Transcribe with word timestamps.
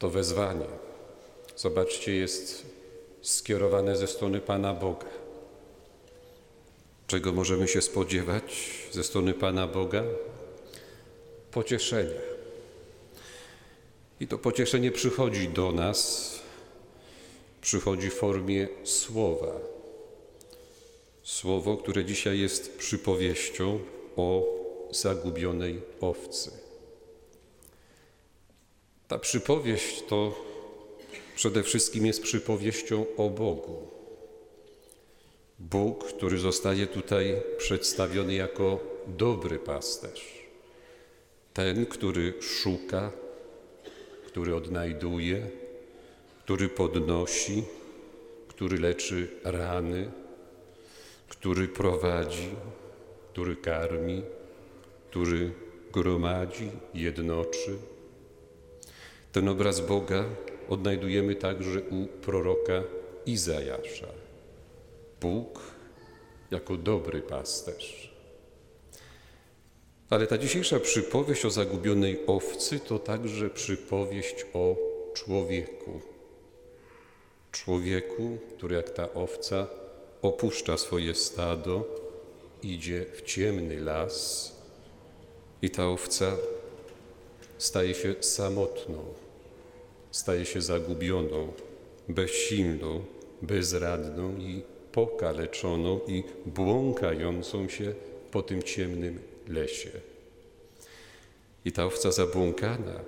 To 0.00 0.10
wezwanie, 0.10 0.66
zobaczcie, 1.56 2.14
jest 2.14 2.66
skierowane 3.22 3.96
ze 3.96 4.06
strony 4.06 4.40
Pana 4.40 4.74
Boga. 4.74 5.06
Czego 7.06 7.32
możemy 7.32 7.68
się 7.68 7.82
spodziewać 7.82 8.70
ze 8.92 9.04
strony 9.04 9.34
Pana 9.34 9.66
Boga? 9.66 10.04
Pocieszenia. 11.50 12.20
I 14.20 14.26
to 14.26 14.38
pocieszenie 14.38 14.92
przychodzi 14.92 15.48
do 15.48 15.72
nas, 15.72 16.34
przychodzi 17.60 18.10
w 18.10 18.14
formie 18.14 18.68
słowa. 18.84 19.52
Słowo, 21.22 21.76
które 21.76 22.04
dzisiaj 22.04 22.38
jest 22.38 22.78
przypowieścią 22.78 23.78
o 24.16 24.44
zagubionej 24.90 25.80
owcy. 26.00 26.69
Ta 29.10 29.18
przypowieść 29.18 30.02
to 30.08 30.44
przede 31.36 31.62
wszystkim 31.62 32.06
jest 32.06 32.22
przypowieścią 32.22 33.06
o 33.16 33.30
Bogu. 33.30 33.88
Bóg, 35.58 36.04
który 36.04 36.38
zostaje 36.38 36.86
tutaj 36.86 37.42
przedstawiony 37.58 38.34
jako 38.34 38.80
dobry 39.06 39.58
pasterz. 39.58 40.44
Ten, 41.54 41.86
który 41.86 42.34
szuka, 42.40 43.12
który 44.26 44.56
odnajduje, 44.56 45.50
który 46.44 46.68
podnosi, 46.68 47.62
który 48.48 48.78
leczy 48.78 49.28
rany, 49.44 50.10
który 51.28 51.68
prowadzi, 51.68 52.48
który 53.32 53.56
karmi, 53.56 54.22
który 55.10 55.52
gromadzi, 55.92 56.70
jednoczy. 56.94 57.78
Ten 59.32 59.48
obraz 59.48 59.80
Boga 59.80 60.24
odnajdujemy 60.68 61.34
także 61.34 61.80
u 61.80 62.06
proroka 62.06 62.82
Izajasza. 63.26 64.06
Bóg 65.20 65.60
jako 66.50 66.76
dobry 66.76 67.22
pasterz. 67.22 68.10
Ale 70.10 70.26
ta 70.26 70.38
dzisiejsza 70.38 70.80
przypowieść 70.80 71.44
o 71.44 71.50
zagubionej 71.50 72.18
owcy 72.26 72.80
to 72.80 72.98
także 72.98 73.50
przypowieść 73.50 74.46
o 74.54 74.76
człowieku. 75.14 76.00
Człowieku, 77.52 78.38
który 78.56 78.76
jak 78.76 78.90
ta 78.90 79.12
owca 79.14 79.66
opuszcza 80.22 80.78
swoje 80.78 81.14
stado, 81.14 81.84
idzie 82.62 83.06
w 83.12 83.22
ciemny 83.22 83.80
las 83.80 84.52
i 85.62 85.70
ta 85.70 85.88
owca 85.88 86.36
staje 87.60 87.94
się 87.94 88.14
samotną, 88.20 89.04
staje 90.10 90.46
się 90.46 90.62
zagubioną, 90.62 91.52
bezsilną, 92.08 93.04
bezradną 93.42 94.36
i 94.38 94.62
pokaleczoną 94.92 96.00
i 96.06 96.24
błąkającą 96.46 97.68
się 97.68 97.94
po 98.30 98.42
tym 98.42 98.62
ciemnym 98.62 99.18
lesie. 99.48 99.90
I 101.64 101.72
ta 101.72 101.84
owca 101.84 102.12
zabłąkana 102.12 103.00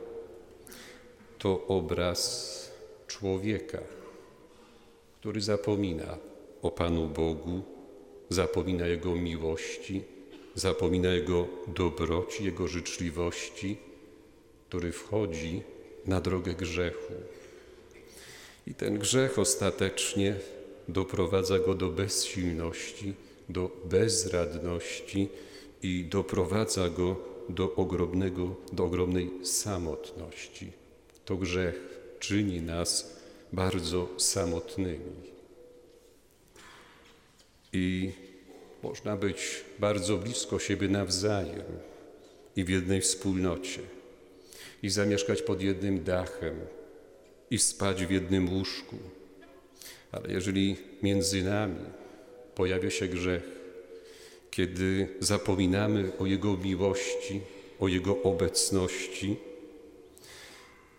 to 1.39 1.67
obraz 1.67 2.71
człowieka, 3.07 3.79
który 5.21 5.41
zapomina 5.41 6.19
o 6.63 6.71
Panu 6.71 7.09
Bogu, 7.09 7.63
zapomina 8.29 8.87
Jego 8.87 9.15
miłości, 9.15 10.03
zapomina 10.55 11.15
Jego 11.15 11.49
dobroci, 11.69 12.45
Jego 12.45 12.69
życzliwości, 12.69 13.92
który 14.73 14.93
wchodzi 14.93 15.63
na 16.07 16.21
drogę 16.21 16.55
grzechu. 16.55 17.13
I 18.67 18.75
ten 18.75 18.99
grzech 18.99 19.39
ostatecznie 19.39 20.35
doprowadza 20.89 21.59
go 21.59 21.75
do 21.75 21.89
bezsilności, 21.89 23.15
do 23.49 23.71
bezradności 23.85 25.29
i 25.83 26.05
doprowadza 26.05 26.89
go 26.89 27.17
do 27.49 27.75
ogromnego, 27.75 28.55
do 28.73 28.85
ogromnej 28.85 29.31
samotności. 29.45 30.73
To 31.25 31.37
grzech 31.37 32.01
czyni 32.19 32.61
nas 32.63 33.17
bardzo 33.53 34.09
samotnymi. 34.17 35.33
I 37.73 38.13
można 38.83 39.17
być 39.17 39.65
bardzo 39.79 40.17
blisko 40.17 40.59
siebie 40.59 40.89
nawzajem 40.89 41.65
i 42.57 42.65
w 42.65 42.69
jednej 42.69 43.01
wspólnocie, 43.01 43.81
i 44.83 44.91
zamieszkać 44.91 45.43
pod 45.43 45.63
jednym 45.63 46.05
dachem, 46.05 46.55
i 47.51 47.59
spać 47.59 48.07
w 48.07 48.11
jednym 48.11 48.53
łóżku. 48.53 48.97
Ale 50.13 50.33
jeżeli 50.33 50.77
między 51.03 51.43
nami 51.43 51.85
pojawia 52.55 52.91
się 52.91 53.09
grzech, 53.09 53.43
kiedy 54.51 55.09
zapominamy 55.21 56.13
o 56.19 56.27
Jego 56.27 56.57
miłości, 56.57 57.41
o 57.81 57.89
Jego 57.89 58.23
obecności, 58.23 59.37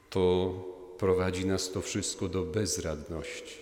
to 0.09 0.53
prowadzi 0.97 1.45
nas 1.45 1.71
to 1.71 1.81
wszystko 1.81 2.29
do 2.29 2.43
bezradności, 2.43 3.55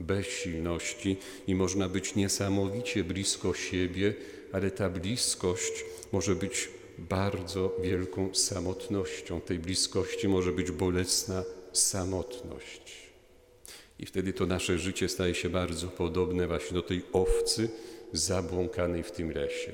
bezsilności 0.00 1.16
i 1.46 1.54
można 1.54 1.88
być 1.88 2.14
niesamowicie 2.14 3.04
blisko 3.04 3.54
siebie, 3.54 4.14
ale 4.52 4.70
ta 4.70 4.88
bliskość 4.88 5.84
może 6.12 6.34
być 6.34 6.68
bardzo 6.98 7.76
wielką 7.82 8.34
samotnością. 8.34 9.40
Tej 9.40 9.58
bliskości 9.58 10.28
może 10.28 10.52
być 10.52 10.70
bolesna 10.70 11.44
samotność. 11.72 13.06
I 13.98 14.06
wtedy 14.06 14.32
to 14.32 14.46
nasze 14.46 14.78
życie 14.78 15.08
staje 15.08 15.34
się 15.34 15.48
bardzo 15.48 15.88
podobne 15.88 16.46
właśnie 16.46 16.74
do 16.74 16.82
tej 16.82 17.02
owcy 17.12 17.68
zabłąkanej 18.12 19.02
w 19.02 19.12
tym 19.12 19.30
lesie. 19.30 19.72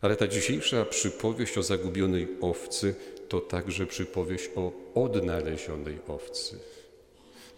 Ale 0.00 0.16
ta 0.16 0.28
dzisiejsza 0.28 0.84
przypowieść 0.84 1.58
o 1.58 1.62
zagubionej 1.62 2.28
owcy 2.40 2.94
to 3.28 3.40
także 3.40 3.86
przypowieść 3.86 4.50
o 4.56 4.72
odnalezionej 4.94 5.98
owcy. 6.08 6.58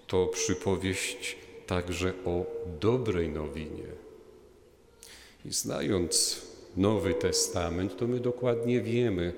To 0.06 0.26
przypowieść 0.26 1.36
także 1.66 2.12
o 2.24 2.46
dobrej 2.80 3.28
nowinie. 3.28 3.88
I 5.44 5.52
znając 5.52 6.42
Nowy 6.76 7.14
Testament, 7.14 7.96
to 7.96 8.06
my 8.06 8.20
dokładnie 8.20 8.80
wiemy, 8.80 9.32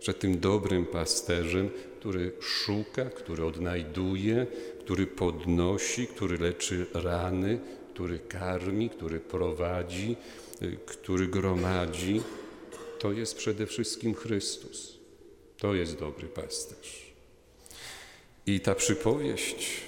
że 0.00 0.14
tym 0.14 0.40
dobrym 0.40 0.86
pasterzem, 0.86 1.70
który 2.00 2.32
szuka, 2.40 3.04
który 3.04 3.44
odnajduje, 3.44 4.46
który 4.80 5.06
podnosi, 5.06 6.06
który 6.06 6.38
leczy 6.38 6.86
rany, 6.94 7.58
który 7.94 8.18
karmi, 8.18 8.90
który 8.90 9.20
prowadzi, 9.20 10.16
który 10.86 11.26
gromadzi, 11.26 12.22
to 12.98 13.12
jest 13.12 13.36
przede 13.36 13.66
wszystkim 13.66 14.14
Chrystus. 14.14 14.98
To 15.58 15.74
jest 15.74 15.98
dobry 15.98 16.28
pasterz. 16.28 17.12
I 18.46 18.60
ta 18.60 18.74
przypowieść 18.74 19.80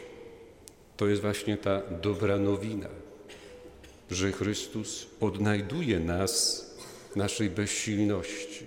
to 0.97 1.07
jest 1.07 1.23
właśnie 1.23 1.57
ta 1.57 1.83
dobra 2.03 2.39
nowina, 2.39 2.89
że 4.11 4.33
Chrystus 4.33 5.07
odnajduje 5.21 6.01
nas 6.01 6.70
naszej 7.17 7.51
bezsilności, 7.51 8.65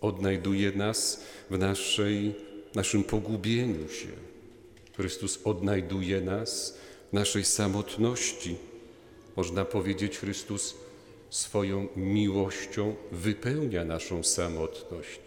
odnajduje 0.00 0.72
nas 0.72 1.20
w 1.50 1.58
naszej, 1.58 2.34
naszym 2.74 3.04
pogubieniu 3.04 3.88
się. 3.88 4.08
Chrystus 4.96 5.38
odnajduje 5.44 6.20
nas 6.20 6.78
w 7.10 7.12
naszej 7.12 7.44
samotności. 7.44 8.56
Można 9.36 9.64
powiedzieć, 9.64 10.18
Chrystus 10.18 10.74
swoją 11.30 11.88
miłością 11.96 12.94
wypełnia 13.12 13.84
naszą 13.84 14.22
samotność. 14.22 15.20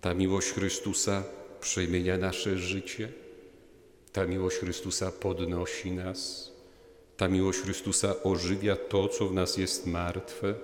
Ta 0.00 0.14
miłość 0.14 0.48
Chrystusa 0.48 1.24
przemienia 1.60 2.18
nasze 2.18 2.58
życie, 2.58 3.12
ta 4.12 4.26
miłość 4.26 4.56
Chrystusa 4.56 5.12
podnosi 5.12 5.90
nas, 5.90 6.52
ta 7.16 7.28
miłość 7.28 7.58
Chrystusa 7.58 8.22
ożywia 8.22 8.76
to, 8.76 9.08
co 9.08 9.26
w 9.28 9.34
nas 9.34 9.56
jest 9.56 9.86
martwe, 9.86 10.54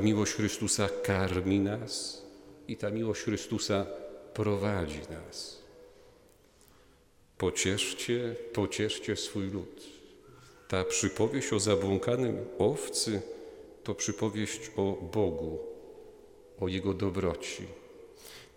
miłość 0.00 0.32
Chrystusa 0.32 0.88
karmi 1.02 1.60
nas 1.60 2.22
i 2.68 2.76
ta 2.76 2.90
miłość 2.90 3.22
Chrystusa 3.22 3.86
prowadzi 4.34 5.00
nas. 5.10 5.62
Pocieszcie, 7.38 8.36
pocieszcie 8.52 9.16
swój 9.16 9.50
lud. 9.50 9.86
Ta 10.68 10.84
przypowieść 10.84 11.52
o 11.52 11.60
zabłąkanym 11.60 12.44
owcy 12.58 13.22
to 13.84 13.94
przypowieść 13.94 14.70
o 14.76 14.92
Bogu, 15.12 15.58
o 16.60 16.68
Jego 16.68 16.94
dobroci. 16.94 17.62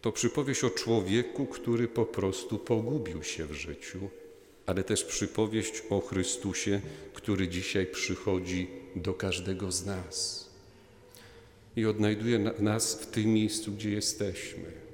To 0.01 0.11
przypowieść 0.11 0.63
o 0.63 0.69
człowieku, 0.69 1.45
który 1.45 1.87
po 1.87 2.05
prostu 2.05 2.59
pogubił 2.59 3.23
się 3.23 3.45
w 3.45 3.53
życiu, 3.53 4.09
ale 4.65 4.83
też 4.83 5.03
przypowieść 5.03 5.83
o 5.89 6.01
Chrystusie, 6.01 6.81
który 7.13 7.47
dzisiaj 7.47 7.85
przychodzi 7.85 8.67
do 8.95 9.13
każdego 9.13 9.71
z 9.71 9.85
nas 9.85 10.44
i 11.75 11.85
odnajduje 11.85 12.39
nas 12.59 12.95
w 12.95 13.05
tym 13.05 13.33
miejscu, 13.33 13.71
gdzie 13.71 13.91
jesteśmy. 13.91 14.85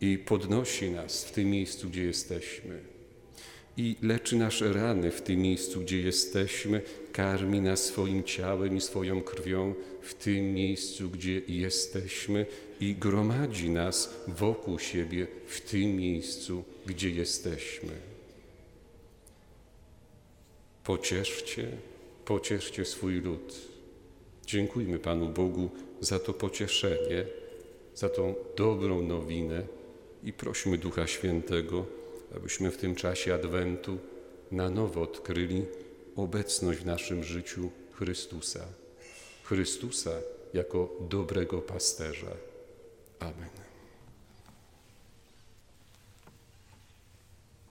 i 0.00 0.18
podnosi 0.18 0.90
nas 0.90 1.24
w 1.24 1.32
tym 1.32 1.50
miejscu, 1.50 1.88
gdzie 1.88 2.04
jesteśmy. 2.04 2.80
I 3.76 3.96
leczy 4.02 4.36
nasze 4.36 4.72
rany 4.72 5.10
w 5.10 5.22
tym 5.22 5.40
miejscu, 5.40 5.80
gdzie 5.80 6.00
jesteśmy, 6.00 6.82
karmi 7.12 7.60
nas 7.60 7.84
swoim 7.84 8.24
ciałem 8.24 8.76
i 8.76 8.80
swoją 8.80 9.22
krwią 9.22 9.74
w 10.02 10.14
tym 10.14 10.54
miejscu, 10.54 11.10
gdzie 11.10 11.42
jesteśmy 11.48 12.46
i 12.80 12.94
gromadzi 12.94 13.70
nas 13.70 14.14
wokół 14.28 14.78
siebie 14.78 15.26
w 15.46 15.60
tym 15.60 15.96
miejscu, 15.96 16.64
gdzie 16.86 17.10
jesteśmy. 17.10 17.92
Pocieszcie, 20.84 21.68
pocieszcie 22.24 22.84
swój 22.84 23.14
lud. 23.14 23.77
Dziękujmy 24.48 24.98
Panu 24.98 25.28
Bogu 25.28 25.70
za 26.00 26.18
to 26.18 26.32
pocieszenie, 26.32 27.26
za 27.94 28.08
tą 28.08 28.34
dobrą 28.56 29.02
nowinę 29.02 29.62
i 30.24 30.32
prośmy 30.32 30.78
Ducha 30.78 31.06
Świętego, 31.06 31.86
abyśmy 32.36 32.70
w 32.70 32.76
tym 32.76 32.94
czasie 32.94 33.34
Adwentu 33.34 33.98
na 34.52 34.70
nowo 34.70 35.02
odkryli 35.02 35.64
obecność 36.16 36.78
w 36.78 36.86
naszym 36.86 37.24
życiu 37.24 37.70
Chrystusa. 37.92 38.64
Chrystusa 39.44 40.10
jako 40.54 40.96
dobrego 41.00 41.62
pasterza. 41.62 42.32
Amen. 43.20 43.67